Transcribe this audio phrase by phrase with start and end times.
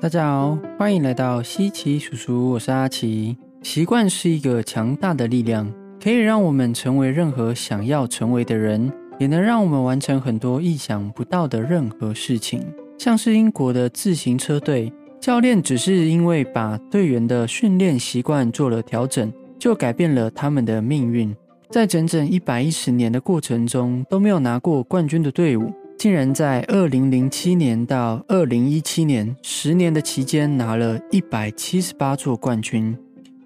[0.00, 3.36] 大家好，欢迎来到西奇叔叔，我是阿奇。
[3.62, 5.72] 习惯是一个强大的力量，
[6.02, 12.62] 可以让我们成为任何想要成为的人，也能让我们完成很多意想不到的任何事情。
[12.98, 21.36] 像是英国的自行车队教练，只是因为把队员的训练习惯做了调整，就改变了他们的命运。
[21.72, 25.72] 在整整一百一十年的过程中，都没有拿过冠军的队伍。
[25.96, 32.94] 竟然在二零零七年到二零一七年十年的期间拿了一百七十八座冠军，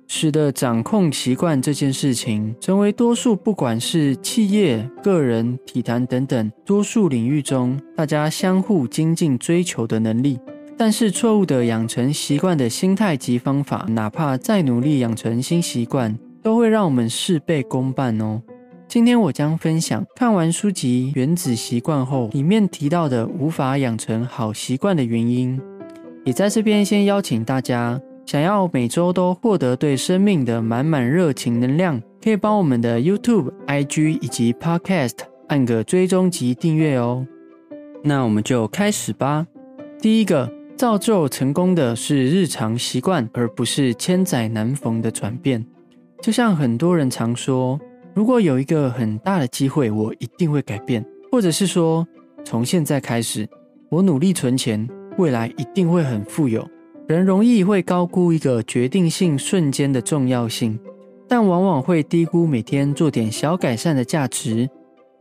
[0.08, 10.40] 使得掌控习惯这件事情成为多数不管是企业、个人、体坛等等多数领域中大家相互精进追求的能力。
[10.76, 18.40] 但是错误的养成习惯的心态及方法，哪怕再努力养成新习惯，都会让我们事倍功半哦。
[18.86, 25.60] 今天我将分享看完书籍《原子习惯》后，里面提到的无法养成好习惯的原因。
[26.24, 35.16] 也在这边先邀请大家，想要每周都获得对生命的满满热情能量，可以帮我们的 YouTube、IG 以及 Podcast
[35.48, 37.26] 按个追踪及订阅哦。
[38.04, 39.44] 那我们就开始吧。
[40.00, 45.66] 第一个，造就成功的是日常习惯，而不是千载难逢的转变。
[46.20, 47.78] 就像很多人常说。
[48.14, 52.06] 如果有一个很大的机会，我一定会改变，或者是说，
[52.44, 53.46] 从现在开始，
[53.90, 56.66] 我努力存钱，未来一定会很富有。
[57.06, 60.80] 人容易会高估一个决定性瞬间的重要性，
[61.28, 64.68] 但往往会低估每天做点小改善的价值。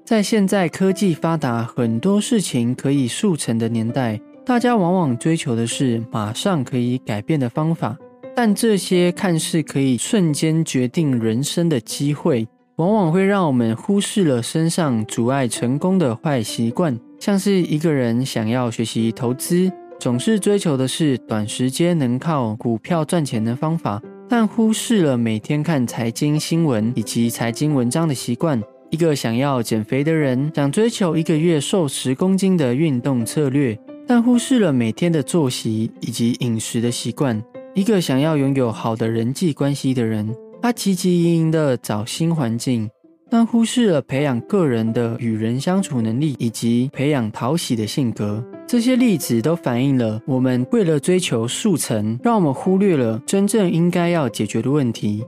[0.05, 7.97] 在现在科技发达、很多事情可以速成的年代，大家往往追求的是马上可以改变的方法，
[8.35, 12.47] 但这些看似可以瞬间决定人生的机会。
[12.75, 28.59] 往往会让我们忽视了身上阻碍成功的坏习惯，像是一个人想要学习投资，总是追求的是短时间能靠股票赚钱的方法，但忽视了每天看财经新闻以及财经文章的习惯；
[28.89, 37.39] 一个想要减肥的人，想追求一个月瘦十公斤的运动策略，但忽视了每天的作息以及饮食的习惯；
[37.75, 40.33] 一个想要拥有好的人际关系的人。
[40.61, 42.89] 他汲汲营营的找新环境，
[43.29, 48.43] 但忽视了培养个人的与人相处能力以及培养讨喜的性格。
[48.65, 55.23] 这些例子都反映了我们为了追求速成，让我们忽略了真正应该要解决的问题。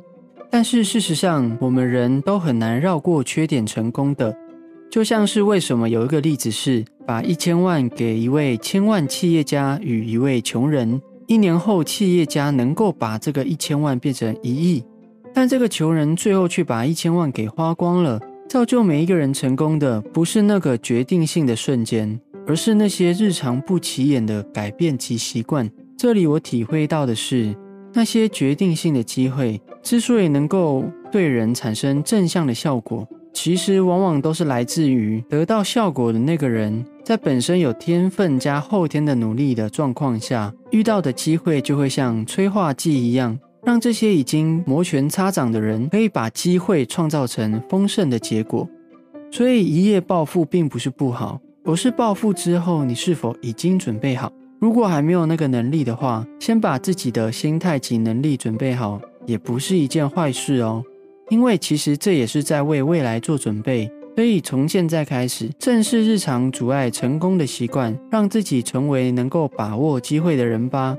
[0.49, 4.35] 但是事实上，我们人都很难绕过缺点成功的。
[4.89, 14.83] 就像是为什么有一个例子是把一千万给一位千万企业家与一位穷人，一年后企业家能够把这个一千万变成一亿。
[15.33, 18.19] 但这个穷人最后却把一千万给花光了。
[18.47, 22.17] 造就每一个人成功的，不是那个决定性的瞬间，
[22.47, 25.69] 而是那些日常不起眼的改变及习惯。
[25.97, 27.53] 这里我体会到的是，
[27.93, 43.39] 那些决定性的机会之所以能够对人产生正向的效果，其实往往都是来自于得到效果的那个人，在本身有天分加后天的努力的状况下，遇到的机会就会像催化剂一样。
[43.63, 48.67] 让这些已经摩拳擦掌的人可以把机会创造成丰盛的结果，
[49.31, 54.29] 所以一夜暴富并不是不好，而是暴富之后你是否已经准备好？
[54.59, 60.83] 如果还没有那个能力的话，先把自己的心态及能力准备好，也不是一件坏事哦。
[61.29, 70.97] 因为其实这也是在为未来做准备，所以从现在开始，正视日常阻碍成功的习惯，让自己成为能够把握机会的人吧。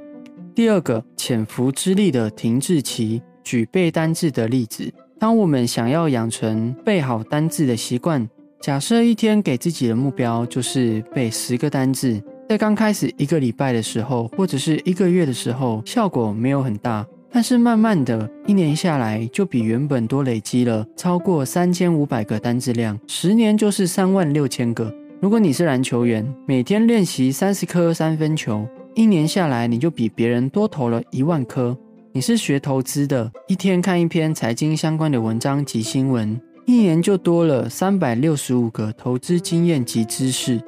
[0.54, 4.94] 第二个潜伏之力的停滞期，举背单字的例子。
[5.18, 8.24] 当我们想要养成背好单字的习惯，
[8.60, 17.04] 假设一天给自己的目标就是背十个单字，在刚开始一个礼拜的时候，或者是一个月的时候，效果没有很大。
[17.30, 24.92] 但是慢慢的一年下来，就比原本多累积了超过三千五百个单字量，十年就是三万六千个。
[25.20, 28.66] 如果你是篮球员，每天练习三十颗三分球。
[28.94, 31.76] 一年下来，你就比别人多投了一万颗。
[32.12, 40.60] 你是学投资的，一天看一篇财经相关的文章及新闻，一年就多了三百六十五个投资经验及知识。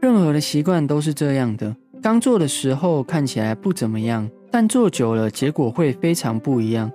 [0.00, 6.88] 任何的习惯都是这样的，刚做的时候看起来不怎么样，但做久了结果会非常不一样。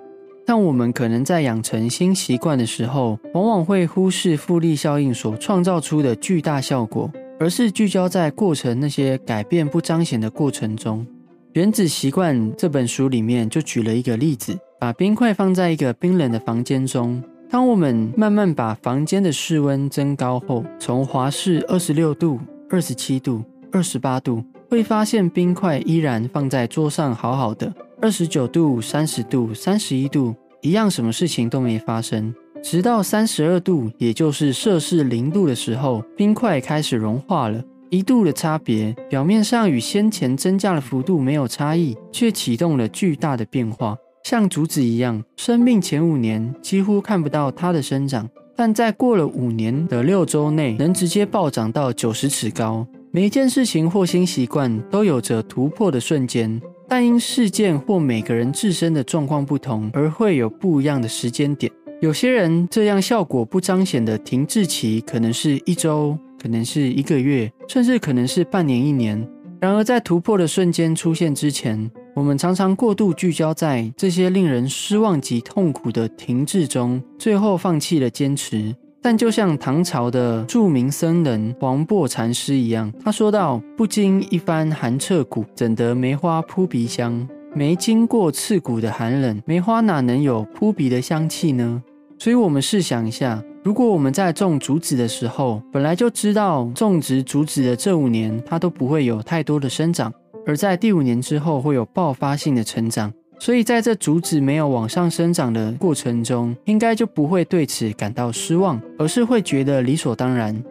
[0.46, 7.12] 但我们可能在养成新习惯的时候，往往会忽视复利效应所创造出的巨大效果。
[7.38, 11.06] 而是聚焦在过程那些改变不彰显的过程中。
[11.52, 22.40] 《原子习惯》这本书里面就举了一个例子：把冰块放在一个冰冷的房间中，当我们慢慢把房间的室温增高后，从华氏二十六度、
[22.70, 27.74] 二十七度、二十八度，会发现冰块依然放在桌上好好的。
[28.00, 30.32] 二十九度、三十度、三十一度，
[30.62, 32.32] 一样什么事情都没发生。
[32.62, 37.60] 直到三十二度，也就是摄氏零度的时候，冰块开始融化了。
[37.90, 43.96] 一度的差别，表面上与先前增加的幅度没有差异，却启动了巨大的变化。
[44.22, 52.86] 像竹子一样，生命前五年几乎看不到它的生长，但在过了五年的六周内，能直接暴涨到九十尺高。
[53.12, 61.70] 每一件事情或新习惯都有着突破的瞬间，但因事件或每个人自身的状况不同，而会有不一样的时间点。
[62.00, 66.16] 有些人这样效果不彰显的停滞期，可能是一周。
[66.42, 69.28] 可能是一个月，甚至可能是半年、一年。
[69.60, 78.74] 然而，在突破的瞬间出现之前，我们常常过度聚焦在这些令人失望及痛苦的停滞中，最后放弃了坚持。
[79.02, 87.26] 但就像唐朝的著名僧人黄檗禅师一样，他说道：“不经一番寒彻骨，怎得梅花扑鼻香？
[87.54, 91.82] 没经过刺骨的寒冷，梅花哪能有扑鼻的香气呢？”
[92.18, 93.42] 所以，我们试想一下。
[93.62, 100.12] 如果我们在种竹子的时候，本来就知道种植竹子的这五年它都不会有太多的生长，
[100.46, 110.62] 而在第五年之后会有爆发性的成长，所以在这竹子没有往上生长的过程中，应该就不会对此感到失望，而是会觉得理所当然。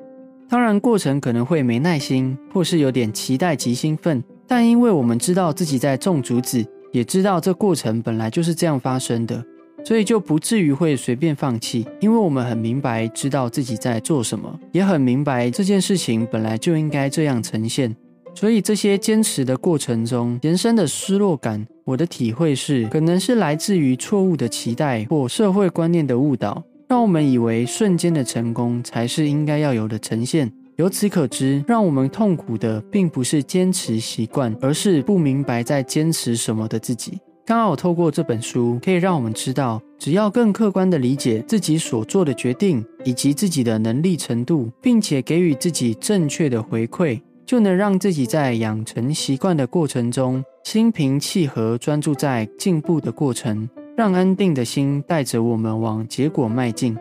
[0.47, 9.43] 当然，过程可能会没耐心，或是有点期待及兴奋，但因为我们知道自己在种竹子，也知道这过程本来就是这样发生的。
[9.83, 17.95] 所以就不至于会随便放弃，因为我们很明白知道自己在做什么，也很明白这件事情本来就应该这样呈现。
[18.35, 30.51] 所以这些坚持的过程中延伸的失落感，我的体会是，可能是来自于错误的期待或社会观念的误导，让我们以为瞬间的成功才是应该要有的呈现。
[30.75, 37.17] 由此可知，让我们痛苦的并不是坚持习惯，而是不明白在坚持什么的自己。
[37.43, 53.67] 刚好透过这本书，可以让我们知道，只要更客观地理解自己所做的决定以及自己的能力程度，并且给予自己正确的回馈，就能让自己在养成习惯的过程中心平气和，专注在进步的过程，
[53.97, 56.95] 让安定的心带着我们往结果迈进。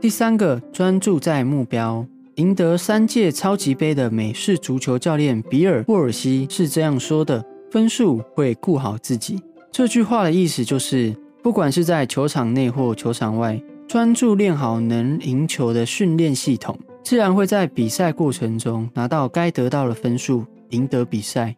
[0.00, 2.04] 第三个，专注在目标。
[2.34, 9.40] 赢得三届超级杯的美式足球教练比尔·沃尔西是这样说的：“分数会顾好自己。”
[9.70, 16.76] 这句话的意思就是，不管是在球场内或球场外，专注练好能赢球的训练系统，
[17.08, 21.56] 自然会在比赛过程中拿到该得到的分数，赢得比赛。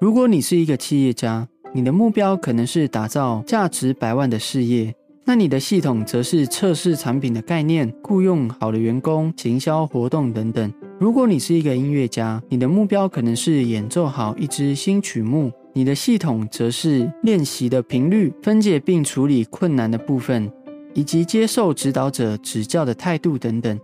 [0.00, 4.92] 如果你是一个企业家，你的目标可能是打造价值百万的事业，
[5.24, 10.72] 那你的系统则是测试产品的概念、雇佣好的员工、行销活动等等。
[10.98, 15.52] 如果你是一个音乐家，你的目标可能是演奏好一支新曲目。
[15.74, 20.50] 你的系统则是练习的频率、分解并处理困难的部分，
[20.92, 23.78] 以及接受指导者指教的态度等等。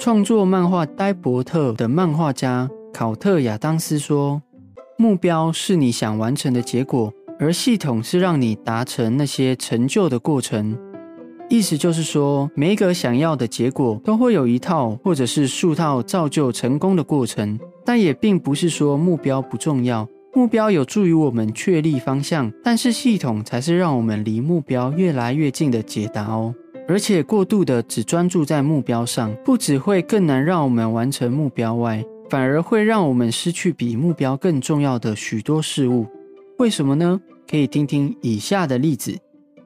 [0.00, 4.40] 创作漫画《呆伯特》的漫画家考特·亚当斯说
[4.96, 10.74] ：“目标是你想完成的结果，而系统是让你达成那些成就的过程。”
[11.50, 20.08] 意思就是说，每一个想要的结果都会有一套或者是数套造就成功的过程，但也并不是说目标不重要。
[20.32, 26.54] 目标有助于我们确立方向，但是系统才是让我们离目标越来越近的解答哦。
[26.90, 36.04] 而且过度的只专注在目标上，不只会更难让我们完成目标外，反而会让我们失去比目标更重要的许多事物。
[36.58, 37.20] 为什么呢？
[37.48, 39.16] 可以听听以下的例子。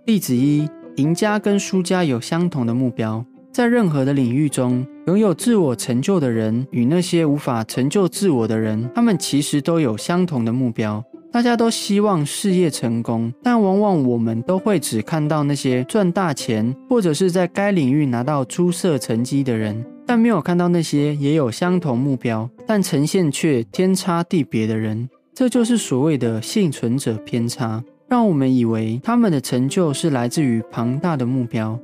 [0.04, 3.24] 例子一：赢家跟输家有相同的目标。
[3.50, 11.02] 在任何的领域中，拥有自我成就的人与那些无法成就自我的人，他们其实都有相同的目标。
[11.34, 25.10] 大家都希望事业成功，但往往我们都会只看到那些赚大钱或者是在该领域拿到出色成绩的人，但没有看到那些也有相同目标，但呈现却天差地别的人。
[25.34, 31.76] 这就是所谓的幸存者偏差，让我们以为他们的成就是来自于庞大的目标。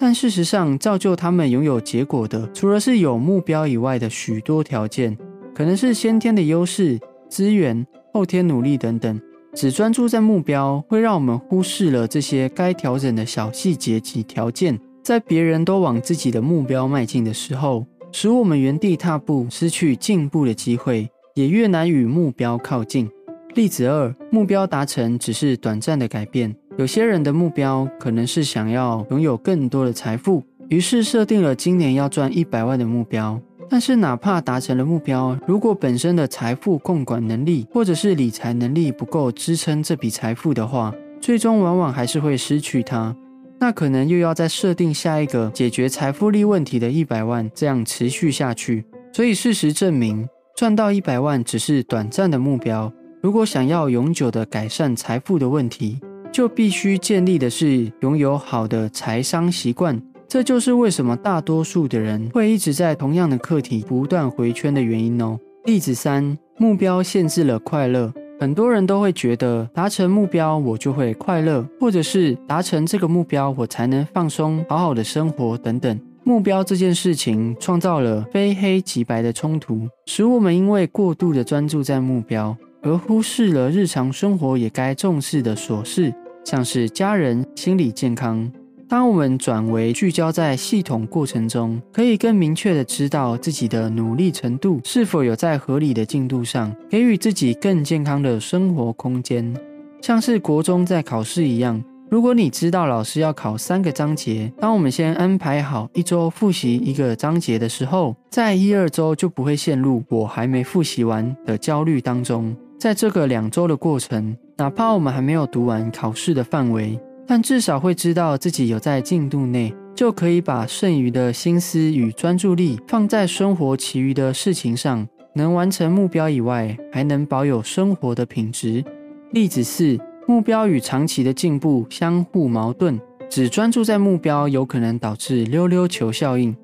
[0.00, 5.16] 但事实上，造就他们拥有结果的，除了是有目标以外的许多条件，
[5.54, 6.98] 可能是先天的优势、
[7.28, 7.86] 资源、
[8.16, 9.20] 后天努力等等。
[9.52, 14.80] 只专注在目标，会让我们忽视了这些该调整的小细节及条件。
[15.02, 23.06] 在别人都往自己的目标迈进的时候，使我们原地踏步，失去进步的机会，也越难与目标靠近。
[23.54, 26.56] 例子二：目标达成只是短暂的改变。
[26.78, 33.38] 有些人的目标可能是想要拥有更多的财富，于是设定了今年要赚一百万的目标。
[33.68, 43.14] 但是哪怕达成了目标，如果本身的财富控管能力或者是理财能力不够支撑这笔财富的话，最终往往还是会失去它。
[43.58, 48.84] 那可能又要再设定下一个解决财富力问题的一百万，这样持续下去。
[49.12, 52.92] 所以事实证明，赚到一百万只是短暂的目标。
[53.22, 55.98] 如果想要永久的改善财富的问题，
[56.30, 60.00] 就必须建立的是拥有好的财商习惯。
[60.28, 65.38] 这就是为什么大多数的人会一直在同样的课题不断回圈的原因哦。
[65.64, 68.12] 例子三：目标限制了快乐。
[68.38, 75.98] 很多人都会觉得达成目标我就会快乐，或者是达成这个目标我才能放松、好好的生活等等。
[76.22, 86.12] 目标这件事情创造了非黑即白的冲突，使我们因为过度的专注在目标，而忽视了日常生活也该重视的琐事，
[86.44, 88.50] 像是家人、心理健康。
[88.88, 99.52] 当我们转为聚焦在系统过程中，可以更明确的知道自己的努力程度是否有在合理的进度上，给予自己更健康的生活空间。
[100.00, 112.56] 像是国中在考试一样，如果你知道老师要考三个章节，当我们先安排好一周复习一个章节的时候，在一二周就不会陷入我还没复习完的焦虑当中。
[112.78, 116.96] 在这个两周的过程，哪怕我们还没有读完考试的范围。
[117.26, 128.84] 但至少会知道自己有在进度内，就可以把剩余的心思与专注力放在生活其余的事情上，能完成目标以外，还能保有生活的品质。
[129.32, 136.56] 例子四：目标与长期的进步相互矛盾，只专注在目标有可能导致溜溜球效应。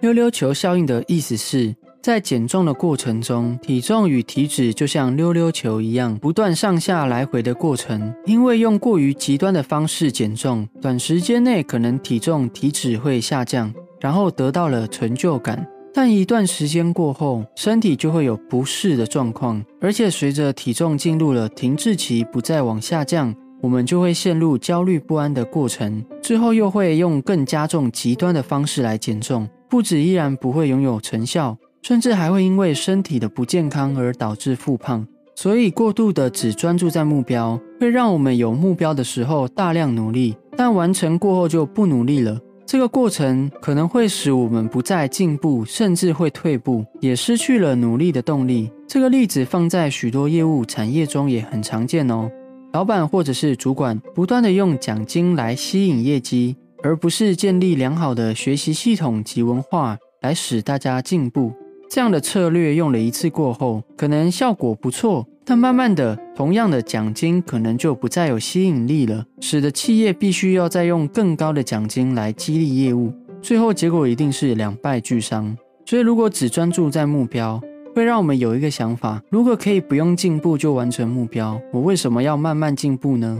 [0.00, 1.74] 溜溜球效应的意思是。
[2.06, 8.14] 在减重的过程中，体重与体脂就像溜溜球一样，不断上下来回的过程。
[8.26, 15.66] 因为用过于极端的方式减重，短时间内可能体重、体脂会下降，然后得到了成就感。
[15.92, 26.04] 但一段时间过后，身体就会有不适的状况，而且随着体重进入了停滞期，不再往下降，我们就会陷入焦虑不安的过程。
[26.22, 31.58] 之后又会用更加重、极端的方式来减重，不止依然不会拥有成效。
[31.86, 42.40] 甚至还会因为身体的不健康而导致复胖，所以过度的只专注在目标，会让我们有目标的时候大量努力，但完成过后就不努力了。
[42.66, 48.68] 这个过程可能会使我们不再进步，甚至会退步，也失去了努力的动力。
[48.88, 52.28] 这个例子放在许多业务产业中也很常见哦。
[52.72, 61.52] 老板或者是主管不断的用奖金来吸引业绩，而不是建立良好的学习系统及文化来使大家进步。
[61.88, 75.56] 这样的策略用了一次过后，可能效果不错，但慢慢的，同样的奖金可能就不再有吸引力了，使得企业必须要再用更高的奖金来激励业务，最后结果一定是两败俱伤。
[75.84, 77.60] 所以，如果只专注在目标，
[77.94, 83.38] 会让我们有一个想法：如果可以不用进步就完成目标，我为什么要慢慢进步呢？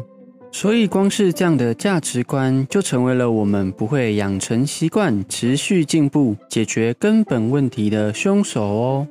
[0.58, 9.06] 所以，光是这样的价值观，就成为了我们不会养成习惯、持续进步、解决根本问题的凶手哦。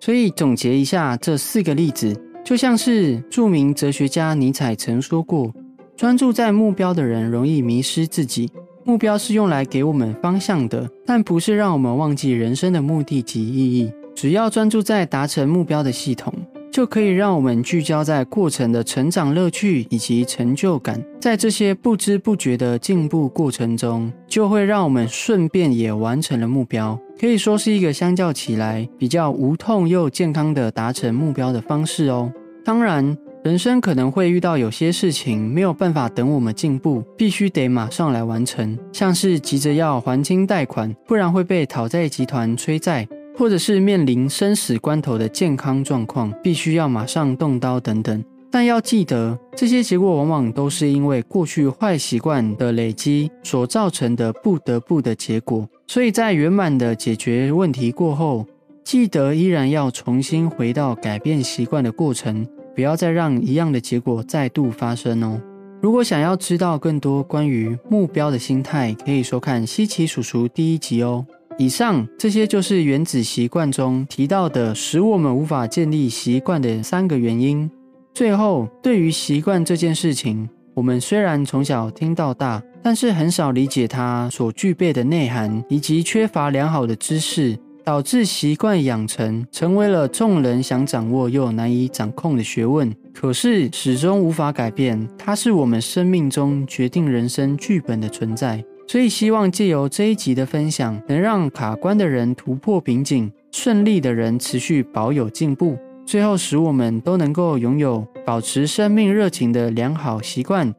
[0.00, 2.12] 所以，总结一下这四个例子，
[2.44, 5.54] 就像是著名哲学家尼采曾说过
[5.96, 8.50] ：“专注在目标的人容易迷失自己。
[8.82, 13.92] 目标是用来给我们方向的，但不是让我们忘记人生的目的及意义。
[14.16, 16.34] 只要专注在达成目标的系统。”
[16.72, 32.32] 就可以让我们聚焦在过程的成长乐趣以及成就感，在这些不知不觉的进步过程中，就会让我们顺便也完成了目标，可以说是一个相较起来比较无痛又健康的达成目标的方式哦。
[32.64, 33.14] 当然，
[33.44, 43.06] 人生可能会遇到有些事情没有办法等我们进步，必须得马上来完成，像是急着要还清贷款，不然会被讨债集团催债。
[43.36, 48.24] 或者是面临生死关头的健康状况，必须要马上动刀等等。
[48.50, 55.66] 但要记得，这些结果往往都是因为过去坏习惯的累积所造成的不得不的结果。
[55.86, 58.46] 所以在圆满的解决问题过后，
[58.84, 65.40] 记得依然要重新回到改变习惯的过程，不要再让一样的结果再度发生哦。
[65.80, 71.24] 如果想要知道更多关于目标的心态，可以收看西奇叔叔第一集哦。
[71.58, 77.70] 以上这些就是原子习惯中提到的使我们无法建立习惯的三个原因。
[78.14, 92.92] 最后，对于习惯这件事情，我们虽然从小听到大，但是很少理解它所具备的内涵，以及缺乏良好的知识，导致习惯养成成为了众人想掌握又难以掌控的学问。
[93.14, 98.64] 可是始终无法改变，它是我们生命中决定人生剧本的存在。
[98.92, 110.74] 所以希望借由这一集的分享，能让卡关的人突破瓶颈，顺利的人持续保有进步，最后使我们都能够拥有保持生命热情的良好习惯。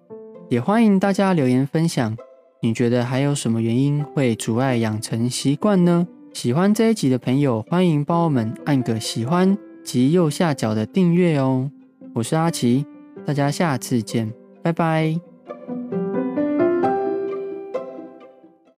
[0.47, 2.15] 也欢迎大家留言分享，
[2.61, 6.07] 你觉得还有什么原因会阻碍养成习惯呢？
[6.33, 11.71] 喜欢这一集的朋友，欢迎帮我们按个喜欢及右下角的订阅哦。
[12.13, 12.85] 我是阿奇，
[13.25, 15.19] 大家下次见，拜拜。